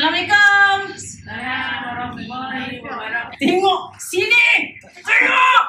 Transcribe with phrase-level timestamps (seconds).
[0.00, 0.96] Assalamualaikum.
[3.36, 4.48] Tengok sini.
[4.96, 5.64] Tengok.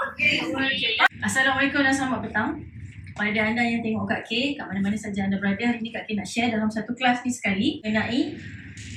[1.20, 2.64] Assalamualaikum dan selamat petang.
[3.12, 6.16] Pada anda yang tengok Kak K, kat mana-mana saja anda berada, hari ini Kak K
[6.16, 8.40] nak share dalam satu kelas ni sekali mengenai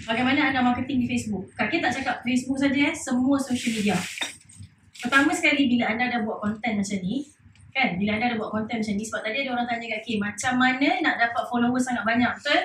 [0.06, 1.50] bagaimana anda marketing di Facebook.
[1.58, 3.98] Kak K tak cakap Facebook saja, eh, semua social media.
[5.02, 7.26] Pertama sekali bila anda dah buat konten macam ni,
[7.74, 7.98] kan?
[7.98, 10.52] Bila anda dah buat konten macam ni, sebab tadi ada orang tanya Kak K, macam
[10.62, 12.62] mana nak dapat followers sangat banyak, betul?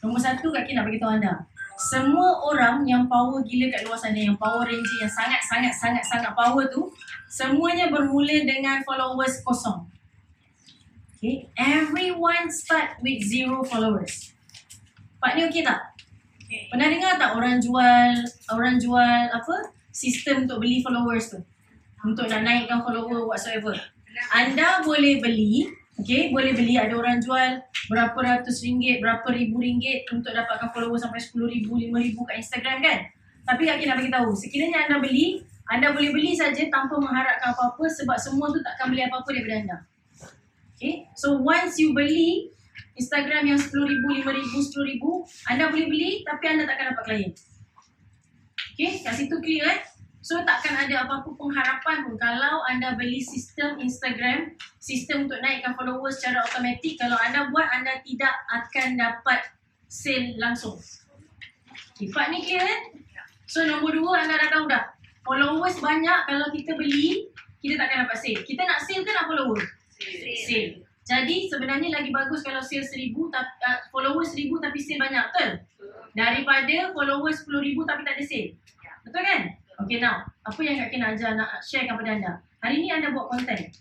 [0.00, 1.44] Nombor satu Kak K nak beritahu anda.
[1.80, 6.92] Semua orang yang power gila kat luar sana, yang power ranger, yang sangat-sangat-sangat-sangat power tu,
[7.28, 9.88] semuanya bermula dengan followers kosong.
[11.16, 11.48] Okay.
[11.56, 14.32] Everyone start with zero followers.
[15.20, 15.96] Part ni okey tak?
[16.48, 16.68] Okay.
[16.72, 18.12] Pernah dengar tak orang jual
[18.52, 19.72] orang jual apa?
[19.92, 21.40] Sistem untuk beli followers tu.
[22.04, 23.76] Untuk nak naikkan follower whatsoever.
[24.32, 25.68] Anda boleh beli,
[26.00, 27.60] okay, boleh beli ada orang jual
[27.92, 32.40] berapa ratus ringgit, berapa ribu ringgit untuk dapatkan follower sampai sepuluh ribu, lima ribu kat
[32.40, 32.98] Instagram kan?
[33.44, 37.84] Tapi Kak nak bagi tahu, sekiranya anda beli, anda boleh beli saja tanpa mengharapkan apa-apa
[37.88, 39.78] sebab semua tu takkan beli apa-apa daripada anda.
[40.76, 42.52] Okay, so once you beli
[42.96, 45.04] Instagram yang RM10,000, RM5,000, RM10,000,
[45.52, 47.30] anda boleh beli tapi anda takkan dapat klien.
[48.76, 49.80] Okay, kat situ clear eh.
[50.20, 56.20] So takkan ada apa-apa pengharapan pun kalau anda beli sistem Instagram, sistem untuk naikkan followers
[56.20, 59.48] secara automatik, kalau anda buat anda tidak akan dapat
[59.88, 60.76] sale langsung.
[62.12, 62.80] Part ni clear eh?
[63.48, 64.92] So nombor dua anda dah tahu dah.
[65.24, 67.32] Followers banyak kalau kita beli,
[67.64, 68.44] kita takkan dapat sale.
[68.44, 69.60] Kita nak sale ke nak follower?
[70.44, 70.84] Sale.
[71.08, 75.50] Jadi sebenarnya lagi bagus kalau sale seribu, tapi, uh, followers seribu tapi sale banyak, betul?
[76.12, 78.52] Daripada followers sepuluh ribu tapi tak ada sale.
[79.00, 79.42] Betul kan?
[79.84, 82.32] Okay now, apa yang Kak Kin nak ajar, nak share kepada anda?
[82.60, 83.72] Hari ni anda buat konten.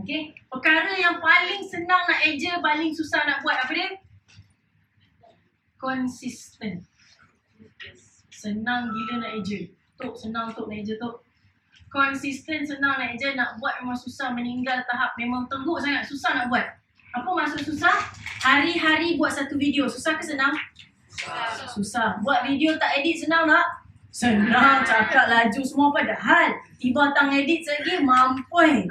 [0.00, 0.32] Okay?
[0.48, 3.88] Perkara yang paling senang nak eja, paling susah nak buat apa dia?
[5.76, 6.84] Konsisten.
[8.32, 9.68] Senang gila nak eja.
[10.00, 11.20] Tok, senang tok nak eja tok.
[11.92, 14.32] Konsisten senang nak eja, nak buat memang susah.
[14.32, 16.08] Meninggal tahap memang teruk sangat.
[16.08, 16.64] Susah nak buat.
[17.12, 17.96] Apa maksud susah?
[18.44, 19.88] Hari-hari buat satu video.
[19.88, 20.52] Susah ke senang?
[21.72, 22.20] Susah.
[22.20, 23.85] Buat video tak edit senang tak?
[24.16, 24.80] Senang.
[24.80, 26.56] Cakap laju semua padahal.
[26.80, 28.88] Tiba tang edit lagi mampu.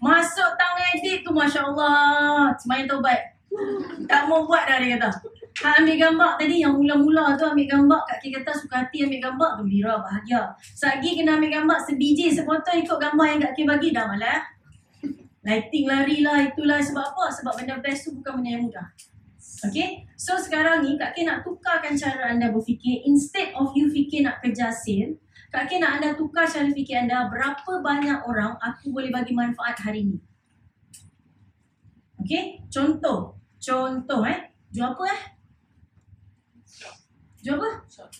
[0.00, 2.48] Masuk tang edit tu Masya Allah.
[2.56, 3.36] Semayang taubat.
[4.08, 5.12] Tak mau buat dah dia kata.
[5.60, 9.28] Hak ambil gambar tadi yang mula-mula tu ambil gambar Kak Ki kata suka hati ambil
[9.28, 10.56] gambar gembira bahagia.
[10.72, 14.40] Sagi kena ambil gambar sebiji sepotong ikut gambar yang Kak Ki bagi dah malah.
[15.44, 17.28] Lighting lari lah itulah sebab apa?
[17.28, 18.88] Sebab benda best tu bukan benda yang mudah.
[19.60, 24.24] Okay, so sekarang ni Kak Ki nak tukarkan cara anda berfikir Instead of you fikir
[24.24, 25.20] nak kejar sale
[25.52, 29.76] Kak Ki nak anda tukar cara fikir anda Berapa banyak orang aku boleh bagi manfaat
[29.84, 30.18] hari ni
[32.24, 35.22] Okay, contoh Contoh eh Jual apa eh?
[37.42, 37.68] Jual apa?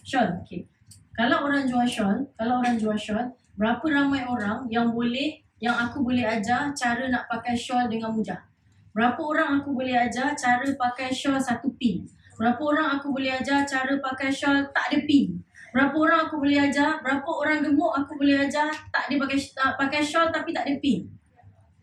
[0.02, 0.42] Shawl.
[0.42, 0.66] Okay.
[1.14, 6.02] Kalau orang jual shawl, kalau orang jual shawl, berapa ramai orang yang boleh, yang aku
[6.02, 8.49] boleh ajar cara nak pakai shawl dengan mudah?
[8.90, 12.02] Berapa orang aku boleh ajar cara pakai shawl satu pin?
[12.34, 15.38] Berapa orang aku boleh ajar cara pakai shawl tak ada pin?
[15.70, 19.70] Berapa orang aku boleh ajar, berapa orang gemuk aku boleh ajar tak ada pakai tak
[19.78, 21.06] pakai shawl tapi tak ada pin?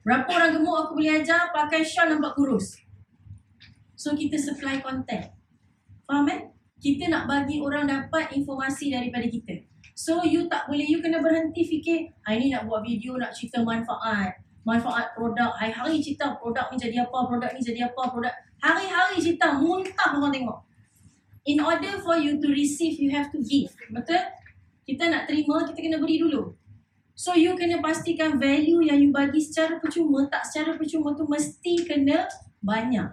[0.03, 2.75] Berapa orang gemuk aku boleh ajar pakai shawl nampak kurus?
[3.95, 5.31] So kita supply content.
[6.03, 6.51] Faham eh?
[6.78, 9.63] Kita nak bagi orang dapat informasi daripada kita.
[9.97, 13.66] So you tak boleh, you kena berhenti fikir, hari ni nak buat video, nak cerita
[13.66, 14.38] manfaat.
[14.67, 18.35] Manfaat produk, hari-hari cerita produk ni jadi apa, produk ni jadi apa, produk.
[18.59, 20.59] Hari-hari cerita, muntah orang tengok.
[21.47, 23.72] In order for you to receive, you have to give.
[23.88, 24.19] Betul?
[24.83, 26.51] Kita nak terima, kita kena beri dulu.
[27.17, 31.88] So you kena pastikan value yang you bagi secara percuma, tak secara percuma tu mesti
[31.88, 32.29] kena
[32.61, 33.09] banyak.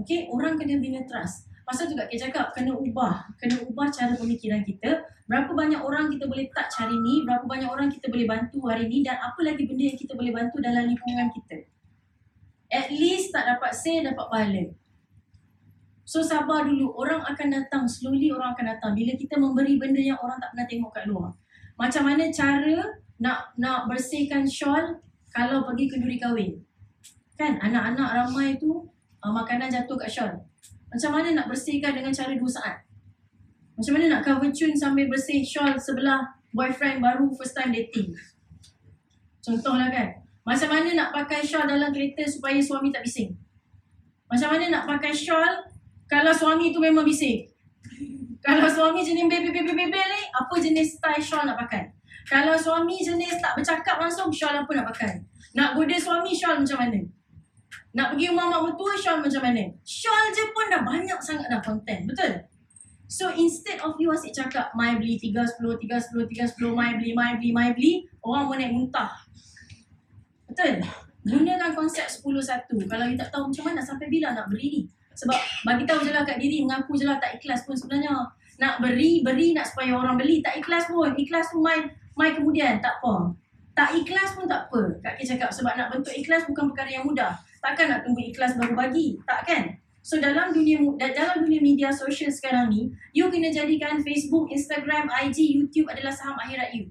[0.00, 1.51] Okay, orang kena bina trust.
[1.72, 3.32] Pasal Kak Kay cakap, kena ubah.
[3.40, 5.08] Kena ubah cara pemikiran kita.
[5.24, 8.92] Berapa banyak orang kita boleh touch hari ni, berapa banyak orang kita boleh bantu hari
[8.92, 11.64] ni dan apa lagi benda yang kita boleh bantu dalam lingkungan kita.
[12.68, 14.64] At least tak dapat say, dapat pahala.
[16.04, 18.92] So sabar dulu, orang akan datang, slowly orang akan datang.
[18.92, 21.32] Bila kita memberi benda yang orang tak pernah tengok kat luar.
[21.80, 25.00] Macam mana cara nak nak bersihkan shawl
[25.32, 26.52] kalau pergi kenduri kahwin.
[27.40, 28.92] Kan, anak-anak ramai tu
[29.24, 30.36] uh, makanan jatuh kat shawl.
[30.92, 32.76] Macam mana nak bersihkan dengan cara dua saat?
[33.80, 36.20] Macam mana nak cover tune sambil bersih shawl sebelah
[36.52, 38.12] boyfriend baru first time dating?
[39.40, 40.20] Contohlah kan.
[40.44, 43.32] Macam mana nak pakai shawl dalam kereta supaya suami tak bising?
[44.28, 45.72] Macam mana nak pakai shawl
[46.04, 47.48] kalau suami tu memang bising?
[48.42, 51.88] Kalau suami jenis bebel-bebel ni, apa jenis style shawl nak pakai?
[52.26, 55.22] Kalau suami jenis tak bercakap langsung, shawl apa nak pakai?
[55.54, 57.00] Nak goda suami, shawl macam mana?
[57.92, 59.68] Nak pergi rumah mak mertua, shawl macam mana?
[59.84, 62.08] Shawl je pun dah banyak sangat dah konten.
[62.08, 62.48] Betul?
[63.12, 66.96] So instead of you asyik cakap my beli 3, 10, 3, 10, 3, 10, my
[66.96, 67.92] beli, my beli, my beli,
[68.24, 69.12] orang mau naik muntah.
[70.48, 70.80] Betul?
[71.28, 72.88] Gunakan konsep 10-1.
[72.88, 74.82] Kalau you tak tahu macam mana sampai bila nak beri ni.
[75.12, 75.36] Sebab
[75.68, 78.32] bagi tahu je lah kat diri, mengaku je lah tak ikhlas pun sebenarnya.
[78.56, 80.40] Nak beri, beri nak supaya orang beli.
[80.40, 81.12] Tak ikhlas pun.
[81.12, 81.78] Ikhlas pun my,
[82.16, 82.80] my kemudian.
[82.80, 83.36] Tak apa.
[83.76, 84.82] Tak ikhlas pun tak apa.
[85.04, 87.36] Kak Ki cakap sebab nak bentuk ikhlas bukan perkara yang mudah.
[87.62, 89.22] Takkan nak tunggu ikhlas baru bagi.
[89.22, 89.62] Tak kan?
[90.02, 95.62] So dalam dunia dalam dunia media sosial sekarang ni, you kena jadikan Facebook, Instagram, IG,
[95.62, 96.90] YouTube adalah saham akhirat you.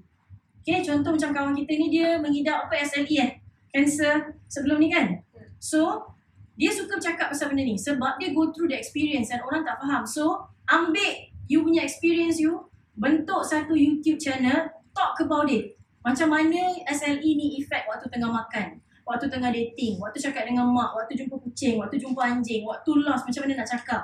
[0.64, 3.30] Okay, contoh macam kawan kita ni dia mengidap apa SLE eh?
[3.68, 5.20] Cancer sebelum ni kan?
[5.60, 6.08] So,
[6.56, 9.76] dia suka cakap pasal benda ni sebab dia go through the experience dan orang tak
[9.76, 10.08] faham.
[10.08, 12.64] So, ambil you punya experience you,
[12.96, 15.76] bentuk satu YouTube channel, talk about it.
[16.00, 20.94] Macam mana SLE ni effect waktu tengah makan waktu tengah dating, waktu cakap dengan mak,
[20.94, 24.02] waktu jumpa kucing, waktu jumpa anjing, waktu lost, macam mana nak cakap.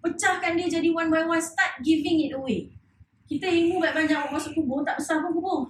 [0.00, 2.68] Pecahkan dia jadi one by one, start giving it away.
[3.24, 5.60] Kita ilmu banyak-banyak masuk kubur, tak besar pun kubur.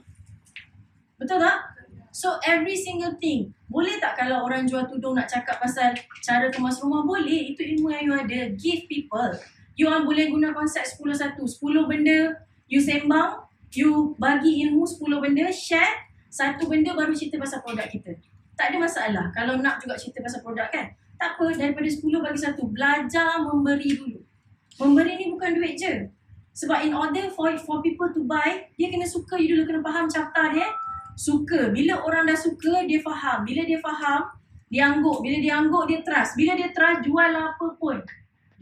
[1.18, 1.74] Betul tak?
[2.14, 3.50] So every single thing.
[3.66, 7.02] Boleh tak kalau orang jual tudung nak cakap pasal cara kemas rumah?
[7.02, 7.50] Boleh.
[7.50, 8.40] Itu ilmu yang you ada.
[8.54, 9.34] Give people.
[9.74, 11.34] You orang boleh guna konsep 10-1.
[11.42, 12.38] 10 benda
[12.70, 13.50] you sembang.
[13.74, 15.50] You bagi ilmu 10 benda.
[15.50, 16.06] Share.
[16.30, 18.14] Satu benda baru cerita pasal produk kita
[18.54, 19.24] tak ada masalah.
[19.34, 20.86] Kalau nak juga cerita pasal produk kan
[21.18, 21.46] tak apa.
[21.54, 22.62] Daripada 10 bagi satu.
[22.70, 24.20] Belajar memberi dulu.
[24.82, 26.10] Memberi ni bukan duit je.
[26.54, 29.38] Sebab in order for for people to buy dia kena suka.
[29.38, 30.68] You dulu kena faham chapter dia
[31.18, 31.70] suka.
[31.70, 33.42] Bila orang dah suka dia faham.
[33.46, 34.30] Bila dia faham
[34.70, 35.22] dia angguk.
[35.22, 36.38] Bila dia angguk dia trust.
[36.38, 37.98] Bila dia trust jual apa pun.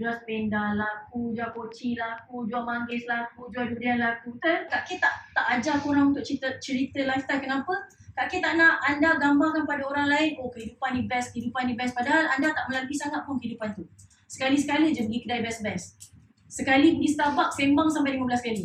[0.00, 4.32] Jual sepeda laku jual koci laku jual manggis laku jual durian laku.
[4.40, 7.76] Tak kita tak tak ajar korang untuk cerita cerita lifestyle kenapa
[8.12, 11.74] Kak K tak nak anda gambarkan pada orang lain, oh kehidupan ni best, kehidupan ni
[11.74, 11.96] best.
[11.96, 13.88] Padahal anda tak melalui sangat pun kehidupan tu.
[14.28, 16.12] Sekali-sekali je pergi kedai best-best.
[16.44, 18.64] Sekali pergi Starbucks sembang sampai 15 kali.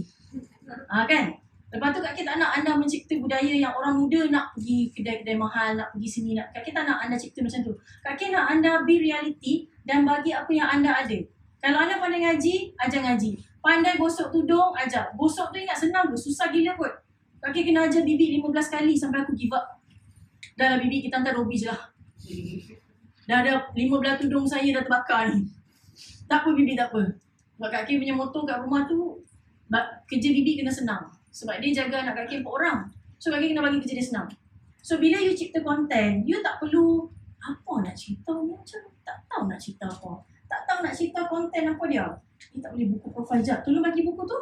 [0.92, 1.26] Ha, kan?
[1.68, 5.36] Lepas tu Kak K tak nak anda mencipta budaya yang orang muda nak pergi kedai-kedai
[5.36, 6.36] mahal, nak pergi sini.
[6.36, 6.52] Nak.
[6.52, 7.74] Kak K tak nak anda cipta macam tu.
[8.04, 11.20] Kak K nak anda be reality dan bagi apa yang anda ada.
[11.64, 13.40] Kalau anda pandai ngaji, ajar ngaji.
[13.60, 15.12] Pandai gosok tudung, ajar.
[15.20, 16.16] Gosok tu ingat senang ke?
[16.16, 17.07] Susah gila kot.
[17.38, 19.78] Kakek kena ajar bibi 15 kali sampai aku give up.
[20.58, 21.94] Dah lah bibi kita hantar Robi je lah.
[23.30, 25.46] Dah ada 15 tudung saya dah terbakar ni.
[26.26, 27.14] Tak apa bibi tak apa.
[27.58, 29.22] Sebab kakek punya motor kat rumah tu
[30.10, 31.14] kerja bibi kena senang.
[31.30, 32.80] Sebab dia jaga anak kakek empat orang.
[33.22, 34.28] So kakek kena bagi kerja dia senang.
[34.82, 37.06] So bila you cipta konten, you tak perlu
[37.38, 40.26] apa nak cerita macam tak tahu nak cerita apa.
[40.48, 42.06] Tak tahu nak cerita konten apa dia.
[42.56, 43.62] Ni tak boleh buku profile jap.
[43.62, 44.40] Tolong bagi buku tu.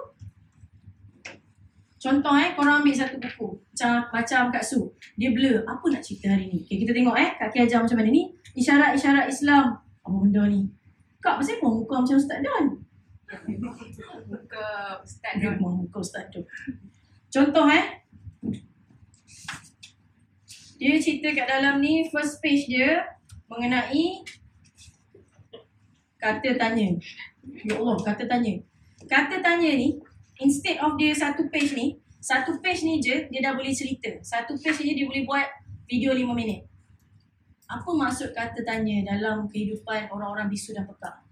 [2.06, 4.94] Contoh eh, korang ambil satu buku macam, macam Kak Su.
[5.18, 5.66] Dia blur.
[5.66, 6.62] Apa nak cerita hari ni?
[6.62, 8.30] Okay, kita tengok eh, Kak Ki ajar macam mana ni.
[8.54, 9.82] Isyarat-isyarat Islam.
[10.06, 10.70] Apa benda ni?
[11.18, 12.66] Kak, pasal pun muka macam Ustaz Don?
[14.30, 14.70] Muka
[15.02, 15.58] Ustaz Don.
[15.58, 16.46] Muka Ustaz Don.
[17.34, 18.06] Contoh eh.
[20.78, 23.02] Dia cerita kat dalam ni, first page dia
[23.50, 24.22] mengenai
[26.22, 27.02] kata tanya.
[27.66, 28.62] Ya Allah, kata tanya.
[29.10, 29.98] Kata tanya ni,
[30.40, 34.12] instead of dia satu page ni, satu page ni je dia dah boleh cerita.
[34.26, 35.46] Satu page ni dia boleh buat
[35.86, 36.66] video lima minit.
[37.66, 41.26] Apa maksud kata tanya dalam kehidupan orang-orang bisu dan pekak?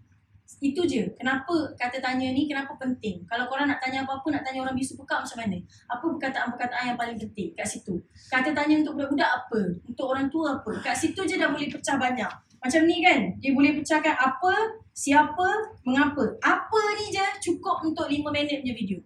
[0.63, 1.11] Itu je.
[1.19, 3.25] Kenapa kata tanya ni kenapa penting?
[3.27, 5.57] Kalau korang nak tanya apa-apa, nak tanya orang bisu pekak macam mana?
[5.91, 7.99] Apa perkataan-perkataan yang paling penting kat situ?
[8.31, 9.61] Kata tanya untuk budak-budak apa?
[9.83, 10.71] Untuk orang tua apa?
[10.79, 12.31] Kat situ je dah boleh pecah banyak.
[12.63, 13.19] Macam ni kan?
[13.43, 16.39] Dia boleh pecahkan apa, siapa, mengapa.
[16.39, 18.99] Apa ni je cukup untuk 5 minit punya video.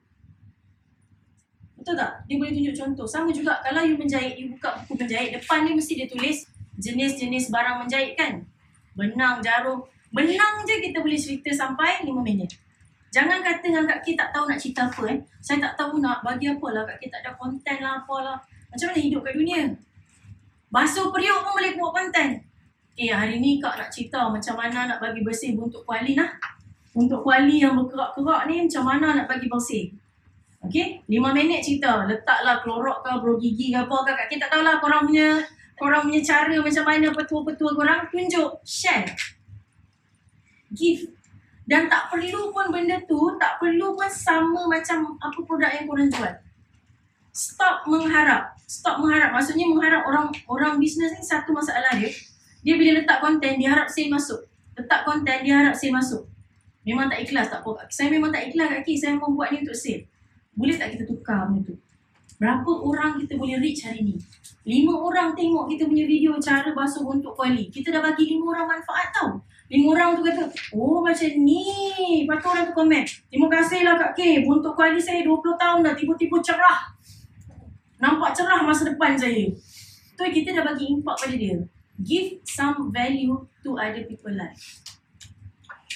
[1.74, 2.22] Betul tak?
[2.30, 3.08] Dia boleh tunjuk contoh.
[3.10, 6.46] Sama juga kalau you menjahit, you buka buku menjahit, depan ni mesti dia tulis
[6.78, 8.46] jenis-jenis barang menjahit kan?
[8.94, 9.82] Benang, jarum.
[10.14, 12.54] Benang je kita boleh cerita sampai 5 minit.
[13.10, 15.18] Jangan kata dengan Kak K tak tahu nak cerita apa eh.
[15.42, 16.84] Saya tak tahu nak bagi apa lah.
[16.86, 18.38] Kak K tak ada konten lah apalah.
[18.70, 19.62] Macam mana hidup kat dunia?
[20.70, 22.30] Basuh periuk pun boleh buat konten.
[22.98, 26.34] Okay, hari ni Kak nak cerita macam mana nak bagi bersih untuk kuali lah.
[26.98, 29.94] Untuk kuali yang berkerak-kerak ni macam mana nak bagi bersih.
[30.66, 32.10] Okay, lima minit cerita.
[32.10, 34.12] Letaklah klorok ke, bro gigi ke apa ke.
[34.18, 35.46] Kak kita tahu lah korang punya
[35.78, 38.10] korang punya cara macam mana petua-petua korang.
[38.10, 39.14] Tunjuk, share.
[40.74, 41.14] Give.
[41.70, 46.10] Dan tak perlu pun benda tu, tak perlu pun sama macam apa produk yang korang
[46.10, 46.34] jual.
[47.30, 48.58] Stop mengharap.
[48.66, 49.38] Stop mengharap.
[49.38, 52.10] Maksudnya mengharap orang orang bisnes ni satu masalah dia.
[52.62, 54.42] Dia bila letak konten, dia harap sale masuk.
[54.78, 56.24] Letak konten, dia harap sale masuk.
[56.88, 57.84] Memang tak ikhlas, tak apa.
[57.92, 60.08] Saya memang tak ikhlas kaki, saya mau buat ni untuk sale.
[60.58, 61.76] Boleh tak kita tukar benda tu?
[62.38, 64.16] Berapa orang kita boleh reach hari ni?
[64.68, 67.72] Lima orang tengok kita punya video cara basuh untuk kuali.
[67.74, 69.42] Kita dah bagi lima orang manfaat tau.
[69.68, 70.44] Lima orang tu kata,
[70.78, 71.66] oh macam ni.
[72.24, 74.46] Lepas tu orang tu komen, terima kasih lah Kak K.
[74.46, 76.80] Untuk kuali saya 20 tahun dah tiba-tiba cerah.
[77.98, 79.50] Nampak cerah masa depan saya.
[80.14, 81.58] Tu kita dah bagi impact pada dia.
[81.98, 84.86] Give some value to other people life.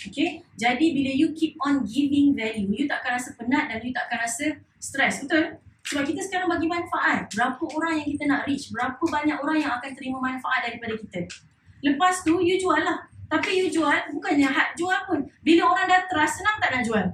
[0.02, 3.94] Okay, jadi bila you keep on giving value, you tak akan rasa penat dan you
[3.94, 4.46] tak akan rasa
[4.82, 5.62] stress, betul?
[5.86, 7.30] Sebab kita sekarang bagi manfaat.
[7.30, 11.22] Berapa orang yang kita nak reach, berapa banyak orang yang akan terima manfaat daripada kita.
[11.86, 13.06] Lepas tu, you jual lah.
[13.30, 15.22] Tapi you jual, bukannya hak jual pun.
[15.46, 17.06] Bila orang dah trust, senang tak nak jual?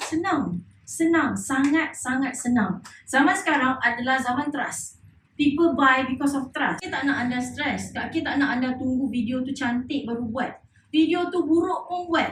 [0.00, 0.42] Senang.
[0.84, 1.30] Senang.
[1.36, 2.80] Sangat-sangat senang.
[3.04, 4.93] Zaman sekarang adalah zaman trust.
[5.34, 6.78] People buy because of trust.
[6.78, 7.90] Kita tak nak anda stress.
[7.90, 10.64] Kita tak nak anda tunggu video tu cantik baru buat
[10.94, 12.30] video tu buruk pun buat.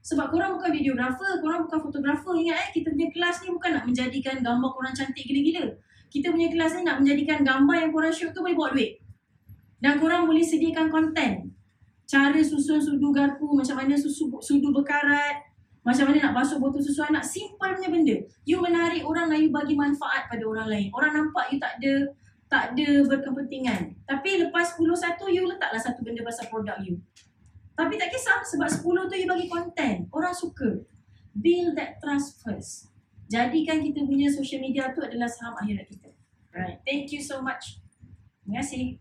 [0.00, 2.32] Sebab korang bukan videographer, korang bukan fotografer.
[2.32, 5.76] Ingat eh, kita punya kelas ni bukan nak menjadikan gambar korang cantik gila-gila.
[6.08, 9.04] Kita punya kelas ni nak menjadikan gambar yang korang shoot tu boleh bawa duit.
[9.84, 11.52] Dan korang boleh sediakan konten.
[12.08, 15.44] Cara susun sudu garpu, macam mana susu, sudu berkarat,
[15.84, 17.20] macam mana nak basuh botol susu anak.
[17.20, 18.16] Simple punya benda.
[18.48, 20.88] You menarik orang dan you bagi manfaat pada orang lain.
[20.96, 22.08] Orang nampak you tak ada
[22.48, 23.94] tak ada berkepentingan.
[24.08, 26.96] Tapi lepas 10 satu, you letaklah satu benda pasal produk you.
[27.78, 30.08] Tapi tak kisah sebab 10 tu you bagi konten.
[30.10, 30.82] Orang suka.
[31.36, 32.90] Build that trust first.
[33.28, 36.10] Jadikan kita punya social media tu adalah saham akhirat kita.
[36.50, 36.80] Right.
[36.82, 37.78] Thank you so much.
[38.42, 38.98] Terima kasih.